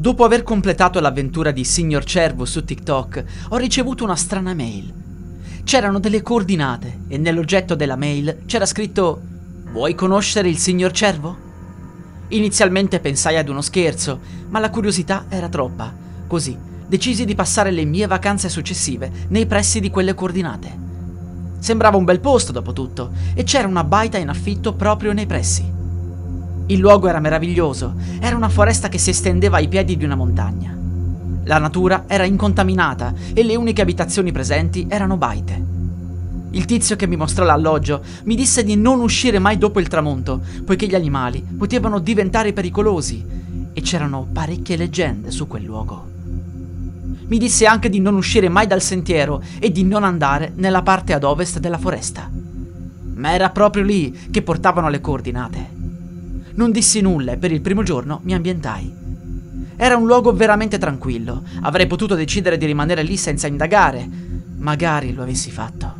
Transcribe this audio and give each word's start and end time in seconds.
Dopo 0.00 0.24
aver 0.24 0.44
completato 0.44 0.98
l'avventura 0.98 1.50
di 1.50 1.62
Signor 1.62 2.04
Cervo 2.04 2.46
su 2.46 2.64
TikTok, 2.64 3.24
ho 3.50 3.56
ricevuto 3.58 4.02
una 4.02 4.16
strana 4.16 4.54
mail. 4.54 4.90
C'erano 5.62 6.00
delle 6.00 6.22
coordinate 6.22 7.00
e 7.06 7.18
nell'oggetto 7.18 7.74
della 7.74 7.96
mail 7.96 8.44
c'era 8.46 8.64
scritto 8.64 9.20
Vuoi 9.70 9.94
conoscere 9.94 10.48
il 10.48 10.56
Signor 10.56 10.92
Cervo? 10.92 11.36
Inizialmente 12.28 12.98
pensai 13.00 13.36
ad 13.36 13.50
uno 13.50 13.60
scherzo, 13.60 14.20
ma 14.48 14.58
la 14.58 14.70
curiosità 14.70 15.26
era 15.28 15.50
troppa. 15.50 15.92
Così 16.26 16.56
decisi 16.86 17.26
di 17.26 17.34
passare 17.34 17.70
le 17.70 17.84
mie 17.84 18.06
vacanze 18.06 18.48
successive 18.48 19.12
nei 19.28 19.44
pressi 19.44 19.80
di 19.80 19.90
quelle 19.90 20.14
coordinate. 20.14 20.78
Sembrava 21.58 21.98
un 21.98 22.04
bel 22.04 22.20
posto, 22.20 22.52
dopo 22.52 22.72
tutto, 22.72 23.10
e 23.34 23.42
c'era 23.42 23.68
una 23.68 23.84
baita 23.84 24.16
in 24.16 24.30
affitto 24.30 24.72
proprio 24.72 25.12
nei 25.12 25.26
pressi. 25.26 25.79
Il 26.70 26.78
luogo 26.78 27.08
era 27.08 27.18
meraviglioso, 27.18 27.94
era 28.20 28.36
una 28.36 28.48
foresta 28.48 28.88
che 28.88 28.96
si 28.96 29.10
estendeva 29.10 29.56
ai 29.56 29.66
piedi 29.66 29.96
di 29.96 30.04
una 30.04 30.14
montagna. 30.14 30.72
La 31.42 31.58
natura 31.58 32.04
era 32.06 32.24
incontaminata 32.24 33.12
e 33.34 33.42
le 33.42 33.56
uniche 33.56 33.82
abitazioni 33.82 34.30
presenti 34.30 34.86
erano 34.88 35.16
baite. 35.16 35.60
Il 36.50 36.66
tizio 36.66 36.94
che 36.94 37.08
mi 37.08 37.16
mostrò 37.16 37.44
l'alloggio 37.44 38.04
mi 38.22 38.36
disse 38.36 38.62
di 38.62 38.76
non 38.76 39.00
uscire 39.00 39.40
mai 39.40 39.58
dopo 39.58 39.80
il 39.80 39.88
tramonto, 39.88 40.42
poiché 40.64 40.86
gli 40.86 40.94
animali 40.94 41.44
potevano 41.58 41.98
diventare 41.98 42.52
pericolosi 42.52 43.26
e 43.72 43.80
c'erano 43.80 44.28
parecchie 44.32 44.76
leggende 44.76 45.32
su 45.32 45.48
quel 45.48 45.64
luogo. 45.64 46.06
Mi 47.26 47.38
disse 47.38 47.66
anche 47.66 47.88
di 47.88 47.98
non 47.98 48.14
uscire 48.14 48.48
mai 48.48 48.68
dal 48.68 48.80
sentiero 48.80 49.42
e 49.58 49.72
di 49.72 49.82
non 49.82 50.04
andare 50.04 50.52
nella 50.54 50.82
parte 50.82 51.14
ad 51.14 51.24
ovest 51.24 51.58
della 51.58 51.78
foresta. 51.78 52.30
Ma 53.14 53.34
era 53.34 53.50
proprio 53.50 53.82
lì 53.82 54.28
che 54.30 54.42
portavano 54.42 54.88
le 54.88 55.00
coordinate. 55.00 55.79
Non 56.54 56.70
dissi 56.70 57.00
nulla 57.00 57.32
e 57.32 57.36
per 57.36 57.52
il 57.52 57.60
primo 57.60 57.82
giorno 57.82 58.20
mi 58.24 58.34
ambientai. 58.34 58.92
Era 59.76 59.96
un 59.96 60.06
luogo 60.06 60.32
veramente 60.32 60.78
tranquillo, 60.78 61.42
avrei 61.62 61.86
potuto 61.86 62.14
decidere 62.14 62.58
di 62.58 62.66
rimanere 62.66 63.02
lì 63.02 63.16
senza 63.16 63.46
indagare, 63.46 64.08
magari 64.58 65.12
lo 65.14 65.22
avessi 65.22 65.50
fatto. 65.50 65.94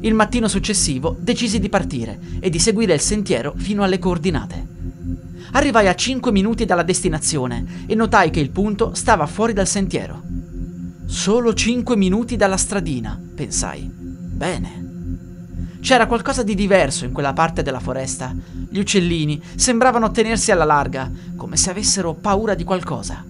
Il 0.00 0.14
mattino 0.14 0.48
successivo 0.48 1.16
decisi 1.20 1.58
di 1.58 1.68
partire 1.68 2.18
e 2.40 2.50
di 2.50 2.58
seguire 2.58 2.94
il 2.94 3.00
sentiero 3.00 3.54
fino 3.56 3.82
alle 3.82 3.98
coordinate. 3.98 4.66
Arrivai 5.52 5.88
a 5.88 5.94
5 5.94 6.32
minuti 6.32 6.64
dalla 6.64 6.82
destinazione 6.82 7.84
e 7.86 7.94
notai 7.94 8.30
che 8.30 8.40
il 8.40 8.50
punto 8.50 8.92
stava 8.94 9.26
fuori 9.26 9.52
dal 9.52 9.66
sentiero. 9.66 10.22
Solo 11.06 11.54
5 11.54 11.96
minuti 11.96 12.36
dalla 12.36 12.56
stradina, 12.56 13.18
pensai. 13.34 13.88
Bene. 13.88 14.85
C'era 15.86 16.08
qualcosa 16.08 16.42
di 16.42 16.56
diverso 16.56 17.04
in 17.04 17.12
quella 17.12 17.32
parte 17.32 17.62
della 17.62 17.78
foresta. 17.78 18.34
Gli 18.68 18.80
uccellini 18.80 19.40
sembravano 19.54 20.10
tenersi 20.10 20.50
alla 20.50 20.64
larga, 20.64 21.08
come 21.36 21.56
se 21.56 21.70
avessero 21.70 22.12
paura 22.12 22.54
di 22.54 22.64
qualcosa. 22.64 23.24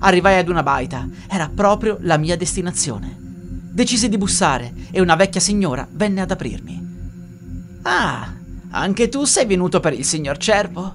Arrivai 0.00 0.36
ad 0.36 0.50
una 0.50 0.62
baita, 0.62 1.08
era 1.26 1.48
proprio 1.48 1.96
la 2.02 2.18
mia 2.18 2.36
destinazione. 2.36 3.16
Decisi 3.18 4.10
di 4.10 4.18
bussare 4.18 4.74
e 4.90 5.00
una 5.00 5.16
vecchia 5.16 5.40
signora 5.40 5.88
venne 5.90 6.20
ad 6.20 6.30
aprirmi. 6.30 7.78
Ah, 7.84 8.30
anche 8.72 9.08
tu 9.08 9.24
sei 9.24 9.46
venuto 9.46 9.80
per 9.80 9.94
il 9.94 10.04
signor 10.04 10.36
Cervo? 10.36 10.94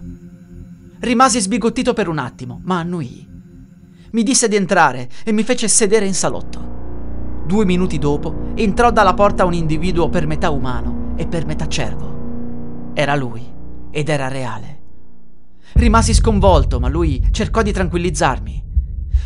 Rimasi 1.00 1.40
sbigottito 1.40 1.94
per 1.94 2.08
un 2.08 2.20
attimo, 2.20 2.62
ma 2.64 2.78
annuii. 2.78 3.28
Mi 4.12 4.22
disse 4.22 4.48
di 4.48 4.56
entrare 4.56 5.10
e 5.24 5.32
mi 5.32 5.42
fece 5.42 5.68
sedere 5.68 6.06
in 6.06 6.14
salotto. 6.14 6.75
Due 7.46 7.64
minuti 7.64 8.00
dopo 8.00 8.54
entrò 8.56 8.90
dalla 8.90 9.14
porta 9.14 9.46
un 9.46 9.54
individuo 9.54 10.10
per 10.10 10.26
metà 10.26 10.50
umano 10.50 11.14
e 11.16 11.28
per 11.28 11.46
metà 11.46 11.68
cervo. 11.68 12.92
Era 12.96 13.14
lui 13.14 13.48
ed 13.92 14.10
era 14.10 14.28
reale. 14.28 14.82
Rimasi 15.74 16.16
sconvolto, 16.16 16.80
ma 16.80 16.88
lui 16.88 17.24
cercò 17.30 17.62
di 17.62 17.72
tranquillizzarmi. 17.72 18.64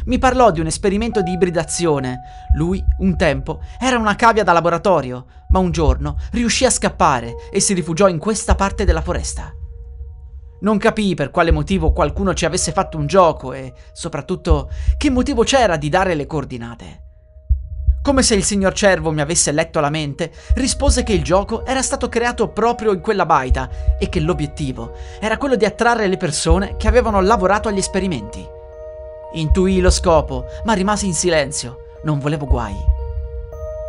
Mi 0.07 0.18
parlò 0.18 0.52
di 0.52 0.59
un 0.59 0.66
esperimento 0.66 1.22
di 1.22 1.31
ibridazione. 1.31 2.19
Lui, 2.57 2.84
un 2.97 3.16
tempo, 3.16 3.62
era 3.80 3.97
una 3.97 4.16
cavia 4.18 4.44
da 4.44 4.51
laboratorio, 4.51 5.25
ma 5.50 5.59
un 5.59 5.72
giorno 5.72 6.18
riuscì 6.31 6.66
a 6.66 6.69
scappare 6.69 7.36
e 7.50 7.62
si 7.62 7.74
rifugiò 7.74 8.09
in 8.09 8.18
questa 8.18 8.53
parte 8.53 8.84
della 8.84 9.01
foresta. 9.01 9.53
Non 10.59 10.78
capii 10.78 11.16
per 11.16 11.31
quale 11.31 11.51
motivo 11.51 11.94
qualcuno 11.94 12.34
ci 12.34 12.44
avesse 12.44 12.74
fatto 12.74 12.97
un 12.97 13.07
gioco 13.07 13.53
e, 13.53 13.74
soprattutto, 13.94 14.69
che 14.97 15.09
motivo 15.09 15.44
c'era 15.44 15.78
di 15.78 15.88
dare 15.88 16.16
le 16.16 16.25
coordinate. 16.25 17.03
Come 18.02 18.24
se 18.24 18.34
il 18.34 18.46
signor 18.46 18.74
Cervo 18.74 19.12
mi 19.12 19.20
avesse 19.20 19.52
letto 19.52 19.82
la 19.82 19.90
mente, 19.90 20.32
rispose 20.56 21.04
che 21.04 21.12
il 21.12 21.22
gioco 21.22 21.66
era 21.66 21.82
stato 21.82 22.08
creato 22.08 22.48
proprio 22.48 22.94
in 22.94 23.02
quella 23.02 23.26
baita 23.26 23.70
e 24.00 24.08
che 24.08 24.22
l'obiettivo 24.22 24.94
era 25.20 25.38
quello 25.38 25.56
di 25.56 25.66
attrarre 25.66 26.08
le 26.08 26.16
persone 26.16 26.78
che 26.78 26.88
avevano 26.88 27.20
lavorato 27.22 27.68
agli 27.68 27.78
esperimenti. 27.78 28.48
Intuii 29.34 29.82
lo 29.82 29.90
scopo, 29.90 30.46
ma 30.64 30.74
rimasi 30.74 31.08
in 31.08 31.14
silenzio, 31.14 31.98
non 32.04 32.20
volevo 32.20 32.46
guai. 32.48 32.76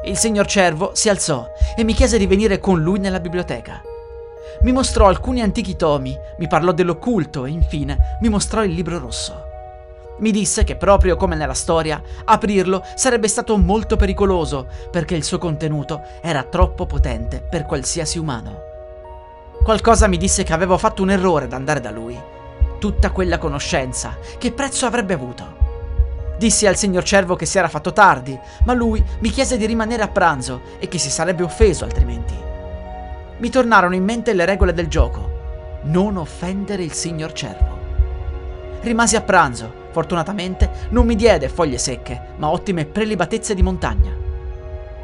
Il 0.05 0.17
signor 0.17 0.47
Cervo 0.47 0.91
si 0.93 1.09
alzò 1.09 1.47
e 1.77 1.85
mi 1.85 1.95
chiese 1.95 2.19
di 2.19 2.27
venire 2.27 2.59
con 2.59 2.83
lui 2.83 2.99
nella 2.99 3.21
biblioteca. 3.21 3.81
Mi 4.63 4.73
mostrò 4.73 5.07
alcuni 5.07 5.41
antichi 5.41 5.77
tomi, 5.77 6.19
mi 6.39 6.49
parlò 6.49 6.73
dell'occulto 6.73 7.45
e 7.45 7.51
infine 7.51 8.19
mi 8.21 8.29
mostrò 8.29 8.65
il 8.65 8.73
libro 8.73 8.99
rosso. 8.99 9.50
Mi 10.21 10.31
disse 10.33 10.65
che 10.65 10.77
proprio 10.77 11.17
come 11.17 11.35
nella 11.35 11.55
storia, 11.55 12.01
aprirlo 12.25 12.85
sarebbe 12.95 13.27
stato 13.27 13.57
molto 13.57 13.97
pericoloso 13.97 14.69
perché 14.91 15.15
il 15.15 15.25
suo 15.25 15.39
contenuto 15.39 16.03
era 16.21 16.43
troppo 16.43 16.85
potente 16.85 17.41
per 17.41 17.65
qualsiasi 17.65 18.19
umano. 18.19 18.69
Qualcosa 19.63 20.09
mi 20.09 20.19
disse 20.19 20.43
che 20.43 20.53
avevo 20.53 20.77
fatto 20.77 21.03
un 21.03 21.11
errore 21.11 21.47
ad 21.47 21.55
andare 21.55 21.81
da 21.81 21.91
lui. 21.91 22.19
Tutta 22.79 23.11
quella 23.11 23.39
conoscenza, 23.39 24.17
che 24.39 24.53
prezzo 24.53 24.85
avrebbe 24.85 25.15
avuto? 25.15 25.59
Dissi 26.37 26.67
al 26.67 26.77
signor 26.77 27.03
Cervo 27.03 27.37
che 27.37 27.47
si 27.47 27.59
era 27.59 27.69
fatto 27.69 27.93
tardi, 27.93 28.39
ma 28.65 28.75
lui 28.75 29.03
mi 29.21 29.31
chiese 29.31 29.57
di 29.57 29.67
rimanere 29.67 30.03
a 30.03 30.09
pranzo 30.09 30.63
e 30.79 30.89
che 30.89 30.99
si 30.99 31.11
sarebbe 31.11 31.43
offeso 31.43 31.85
altrimenti. 31.85 32.35
Mi 33.39 33.49
tornarono 33.49 33.95
in 33.95 34.05
mente 34.05 34.35
le 34.35 34.45
regole 34.45 34.75
del 34.75 34.89
gioco. 34.89 35.81
Non 35.85 36.19
offendere 36.19 36.83
il 36.83 36.93
signor 36.93 37.33
Cervo. 37.33 37.80
Rimasi 38.81 39.17
a 39.17 39.21
pranzo 39.21 39.81
Fortunatamente 39.91 40.89
non 40.91 41.05
mi 41.05 41.17
diede 41.17 41.49
foglie 41.49 41.79
secche, 41.79 42.35
ma 42.37 42.49
ottime 42.49 42.85
prelibatezze 42.85 43.55
di 43.55 43.63
montagna. 43.63 44.15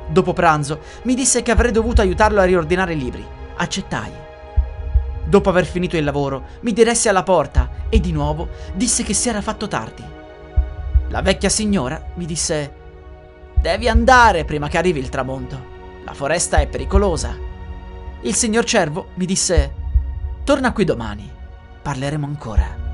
Dopo 0.08 0.32
pranzo 0.32 0.80
mi 1.02 1.14
disse 1.14 1.42
che 1.42 1.50
avrei 1.50 1.72
dovuto 1.72 2.00
aiutarlo 2.00 2.40
a 2.40 2.44
riordinare 2.44 2.92
i 2.92 2.98
libri. 2.98 3.26
Accettai. 3.56 4.24
Dopo 5.24 5.48
aver 5.48 5.64
finito 5.64 5.96
il 5.96 6.04
lavoro, 6.04 6.44
mi 6.60 6.72
diressi 6.72 7.08
alla 7.08 7.24
porta 7.24 7.68
e 7.88 7.98
di 7.98 8.12
nuovo 8.12 8.48
disse 8.74 9.02
che 9.02 9.14
si 9.14 9.28
era 9.28 9.40
fatto 9.40 9.66
tardi. 9.66 10.04
La 11.08 11.20
vecchia 11.20 11.48
signora 11.48 12.00
mi 12.14 12.26
disse: 12.26 12.72
Devi 13.54 13.88
andare 13.88 14.44
prima 14.44 14.68
che 14.68 14.78
arrivi 14.78 15.00
il 15.00 15.08
tramonto. 15.08 15.74
La 16.04 16.14
foresta 16.14 16.58
è 16.58 16.68
pericolosa. 16.68 17.36
Il 18.20 18.34
signor 18.36 18.64
Cervo 18.64 19.08
mi 19.14 19.26
disse: 19.26 19.72
Torna 20.44 20.72
qui 20.72 20.84
domani. 20.84 21.28
Parleremo 21.82 22.26
ancora. 22.26 22.85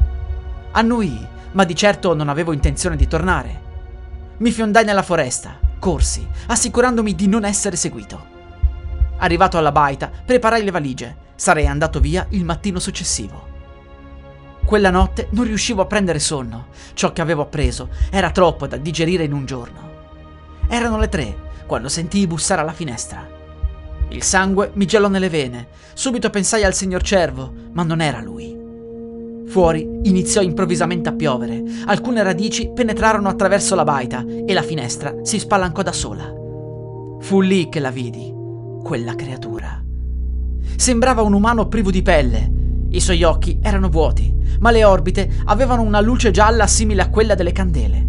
Annui 0.73 1.29
ma 1.53 1.65
di 1.65 1.75
certo 1.75 2.15
non 2.15 2.29
avevo 2.29 2.53
intenzione 2.53 2.97
di 2.97 3.07
tornare. 3.07 3.71
Mi 4.39 4.51
fiondai 4.51 4.85
nella 4.85 5.03
foresta, 5.03 5.59
corsi, 5.79 6.27
assicurandomi 6.47 7.15
di 7.15 7.29
non 7.29 7.45
essere 7.45 7.77
seguito. 7.77 8.31
Arrivato 9.19 9.59
alla 9.59 9.73
baita, 9.73 10.11
preparai 10.25 10.65
le 10.65 10.71
valigie. 10.71 11.17
Sarei 11.35 11.67
andato 11.67 12.01
via 12.01 12.27
il 12.31 12.45
mattino 12.45 12.79
successivo. 12.79 13.51
Quella 14.65 14.91
notte 14.91 15.29
non 15.33 15.45
riuscivo 15.45 15.83
a 15.83 15.87
prendere 15.87 16.19
sonno. 16.19 16.67
Ciò 16.95 17.13
che 17.13 17.21
avevo 17.21 17.43
appreso 17.43 17.89
era 18.11 18.31
troppo 18.31 18.67
da 18.67 18.77
digerire 18.77 19.25
in 19.25 19.33
un 19.33 19.45
giorno. 19.45 19.91
Erano 20.69 20.99
le 20.99 21.09
tre 21.09 21.51
quando 21.67 21.89
sentii 21.89 22.27
bussare 22.27 22.61
alla 22.61 22.73
finestra. 22.73 23.29
Il 24.09 24.23
sangue 24.23 24.71
mi 24.75 24.87
gelò 24.87 25.09
nelle 25.09 25.29
vene. 25.29 25.69
Subito 25.95 26.31
pensai 26.31 26.65
al 26.65 26.75
signor 26.75 27.03
Cervo, 27.03 27.53
ma 27.73 27.83
non 27.83 28.01
era 28.01 28.21
lui. 28.21 28.62
Fuori 29.47 29.87
iniziò 30.03 30.41
improvvisamente 30.41 31.09
a 31.09 31.15
piovere, 31.15 31.63
alcune 31.87 32.23
radici 32.23 32.71
penetrarono 32.73 33.29
attraverso 33.29 33.75
la 33.75 33.85
baita 33.85 34.25
e 34.25 34.53
la 34.53 34.63
finestra 34.63 35.17
si 35.23 35.39
spalancò 35.39 35.83
da 35.83 35.93
sola. 35.93 36.25
Fu 37.21 37.41
lì 37.41 37.69
che 37.69 37.81
la 37.81 37.91
vidi, 37.91 38.33
quella 38.83 39.15
creatura. 39.15 39.83
Sembrava 40.77 41.23
un 41.23 41.33
umano 41.33 41.69
privo 41.69 41.91
di 41.91 42.03
pelle. 42.03 42.51
I 42.91 43.01
suoi 43.01 43.23
occhi 43.23 43.59
erano 43.63 43.89
vuoti, 43.89 44.35
ma 44.61 44.71
le 44.71 44.85
orbite 44.85 45.31
avevano 45.45 45.83
una 45.83 46.01
luce 46.01 46.31
gialla 46.31 46.67
simile 46.67 47.03
a 47.03 47.09
quella 47.09 47.35
delle 47.35 47.53
candele. 47.53 48.09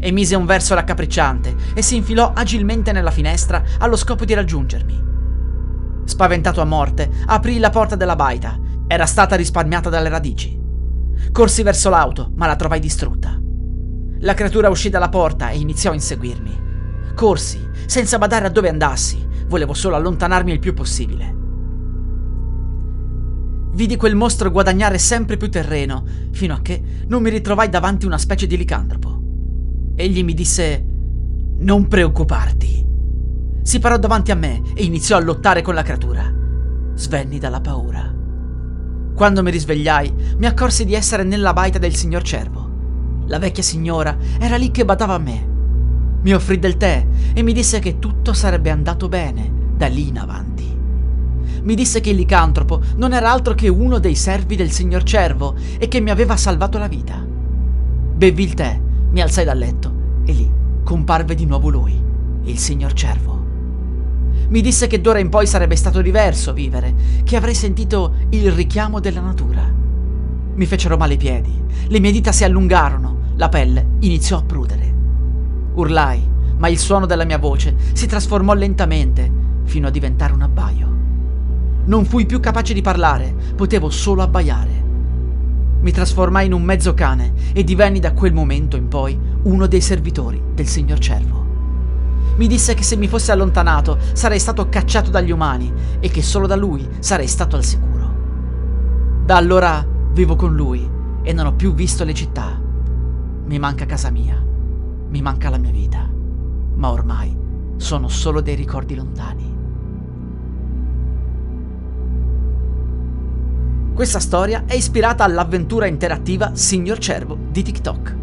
Emise 0.00 0.36
un 0.36 0.46
verso 0.46 0.74
raccapricciante 0.74 1.54
e 1.74 1.82
si 1.82 1.96
infilò 1.96 2.32
agilmente 2.34 2.92
nella 2.92 3.10
finestra 3.10 3.62
allo 3.78 3.96
scopo 3.96 4.24
di 4.24 4.34
raggiungermi. 4.34 5.06
Spaventato 6.04 6.60
a 6.60 6.64
morte, 6.64 7.10
aprì 7.26 7.58
la 7.58 7.70
porta 7.70 7.96
della 7.96 8.16
baita. 8.16 8.58
Era 8.90 9.04
stata 9.04 9.36
risparmiata 9.36 9.90
dalle 9.90 10.08
radici. 10.08 10.58
Corsi 11.30 11.62
verso 11.62 11.90
l'auto, 11.90 12.32
ma 12.36 12.46
la 12.46 12.56
trovai 12.56 12.80
distrutta. 12.80 13.38
La 14.20 14.32
creatura 14.32 14.70
uscì 14.70 14.88
dalla 14.88 15.10
porta 15.10 15.50
e 15.50 15.58
iniziò 15.58 15.90
a 15.90 15.94
inseguirmi. 15.94 16.66
Corsi, 17.14 17.60
senza 17.84 18.16
badare 18.16 18.46
a 18.46 18.50
dove 18.50 18.70
andassi, 18.70 19.22
volevo 19.46 19.74
solo 19.74 19.94
allontanarmi 19.94 20.52
il 20.52 20.58
più 20.58 20.72
possibile. 20.72 21.36
Vidi 23.72 23.96
quel 23.96 24.16
mostro 24.16 24.50
guadagnare 24.50 24.96
sempre 24.96 25.36
più 25.36 25.50
terreno, 25.50 26.04
fino 26.30 26.54
a 26.54 26.60
che 26.60 26.82
non 27.08 27.20
mi 27.22 27.28
ritrovai 27.28 27.68
davanti 27.68 28.06
una 28.06 28.18
specie 28.18 28.46
di 28.46 28.56
licantropo. 28.56 29.20
Egli 29.96 30.24
mi 30.24 30.32
disse: 30.32 30.82
Non 31.58 31.86
preoccuparti. 31.88 32.86
Si 33.60 33.78
parò 33.80 33.98
davanti 33.98 34.30
a 34.30 34.34
me 34.34 34.62
e 34.74 34.82
iniziò 34.82 35.18
a 35.18 35.20
lottare 35.20 35.60
con 35.60 35.74
la 35.74 35.82
creatura. 35.82 36.32
Svenni 36.94 37.38
dalla 37.38 37.60
paura. 37.60 38.17
Quando 39.18 39.42
mi 39.42 39.50
risvegliai, 39.50 40.14
mi 40.36 40.46
accorsi 40.46 40.84
di 40.84 40.94
essere 40.94 41.24
nella 41.24 41.52
baita 41.52 41.78
del 41.78 41.96
signor 41.96 42.22
Cervo. 42.22 42.70
La 43.26 43.40
vecchia 43.40 43.64
signora 43.64 44.16
era 44.38 44.56
lì 44.56 44.70
che 44.70 44.84
badava 44.84 45.14
a 45.14 45.18
me. 45.18 45.46
Mi 46.22 46.32
offrì 46.32 46.60
del 46.60 46.76
tè 46.76 47.04
e 47.34 47.42
mi 47.42 47.52
disse 47.52 47.80
che 47.80 47.98
tutto 47.98 48.32
sarebbe 48.32 48.70
andato 48.70 49.08
bene 49.08 49.50
da 49.76 49.88
lì 49.88 50.06
in 50.06 50.20
avanti. 50.20 50.72
Mi 51.62 51.74
disse 51.74 51.98
che 51.98 52.10
il 52.10 52.16
licantropo 52.16 52.80
non 52.94 53.12
era 53.12 53.32
altro 53.32 53.54
che 53.54 53.66
uno 53.66 53.98
dei 53.98 54.14
servi 54.14 54.54
del 54.54 54.70
signor 54.70 55.02
Cervo 55.02 55.56
e 55.80 55.88
che 55.88 55.98
mi 55.98 56.10
aveva 56.10 56.36
salvato 56.36 56.78
la 56.78 56.86
vita. 56.86 57.16
Bevi 57.16 58.44
il 58.44 58.54
tè, 58.54 58.80
mi 59.10 59.20
alzai 59.20 59.44
dal 59.44 59.58
letto 59.58 59.92
e 60.26 60.32
lì 60.32 60.50
comparve 60.84 61.34
di 61.34 61.44
nuovo 61.44 61.70
lui, 61.70 62.00
il 62.44 62.58
signor 62.58 62.92
Cervo. 62.92 63.37
Mi 64.48 64.60
disse 64.60 64.86
che 64.86 65.00
d'ora 65.00 65.18
in 65.18 65.28
poi 65.28 65.46
sarebbe 65.46 65.76
stato 65.76 66.00
diverso 66.00 66.52
vivere, 66.52 66.94
che 67.24 67.36
avrei 67.36 67.54
sentito 67.54 68.14
il 68.30 68.50
richiamo 68.52 69.00
della 69.00 69.20
natura. 69.20 69.62
Mi 70.54 70.66
fecero 70.66 70.96
male 70.96 71.14
i 71.14 71.18
piedi, 71.18 71.52
le 71.88 72.00
mie 72.00 72.12
dita 72.12 72.32
si 72.32 72.44
allungarono, 72.44 73.16
la 73.36 73.48
pelle 73.48 73.86
iniziò 74.00 74.38
a 74.38 74.42
prudere. 74.42 74.94
Urlai, 75.74 76.26
ma 76.56 76.68
il 76.68 76.78
suono 76.78 77.06
della 77.06 77.24
mia 77.24 77.38
voce 77.38 77.76
si 77.92 78.06
trasformò 78.06 78.54
lentamente 78.54 79.30
fino 79.64 79.86
a 79.86 79.90
diventare 79.90 80.32
un 80.32 80.42
abbaio. 80.42 80.96
Non 81.84 82.04
fui 82.04 82.26
più 82.26 82.40
capace 82.40 82.74
di 82.74 82.82
parlare, 82.82 83.34
potevo 83.54 83.90
solo 83.90 84.22
abbaiare. 84.22 84.84
Mi 85.80 85.92
trasformai 85.92 86.46
in 86.46 86.52
un 86.52 86.62
mezzo 86.62 86.92
cane 86.94 87.32
e 87.52 87.62
divenni 87.62 88.00
da 88.00 88.12
quel 88.12 88.32
momento 88.32 88.76
in 88.76 88.88
poi 88.88 89.16
uno 89.42 89.66
dei 89.66 89.80
servitori 89.80 90.42
del 90.52 90.66
signor 90.66 90.98
Cervo. 90.98 91.47
Mi 92.36 92.46
disse 92.46 92.74
che 92.74 92.82
se 92.82 92.96
mi 92.96 93.08
fosse 93.08 93.32
allontanato 93.32 93.98
sarei 94.12 94.38
stato 94.38 94.68
cacciato 94.68 95.10
dagli 95.10 95.30
umani 95.30 95.72
e 96.00 96.08
che 96.08 96.22
solo 96.22 96.46
da 96.46 96.56
lui 96.56 96.88
sarei 97.00 97.26
stato 97.26 97.56
al 97.56 97.64
sicuro. 97.64 97.96
Da 99.24 99.36
allora 99.36 99.84
vivo 100.12 100.36
con 100.36 100.54
lui 100.54 100.88
e 101.22 101.32
non 101.32 101.46
ho 101.46 101.54
più 101.54 101.74
visto 101.74 102.04
le 102.04 102.14
città. 102.14 102.58
Mi 103.44 103.58
manca 103.58 103.86
casa 103.86 104.10
mia, 104.10 104.42
mi 105.08 105.22
manca 105.22 105.50
la 105.50 105.58
mia 105.58 105.70
vita, 105.70 106.08
ma 106.74 106.90
ormai 106.90 107.36
sono 107.76 108.08
solo 108.08 108.40
dei 108.40 108.54
ricordi 108.54 108.94
lontani. 108.94 109.56
Questa 113.94 114.20
storia 114.20 114.62
è 114.64 114.74
ispirata 114.74 115.24
all'avventura 115.24 115.86
interattiva 115.86 116.54
Signor 116.54 116.98
Cervo 116.98 117.36
di 117.50 117.62
TikTok. 117.62 118.17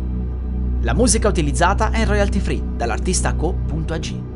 La 0.86 0.94
musica 0.94 1.28
utilizzata 1.28 1.90
è 1.90 2.02
in 2.02 2.06
royalty 2.06 2.38
free 2.38 2.62
dall'artista 2.78 3.34
co.ag. 3.34 4.35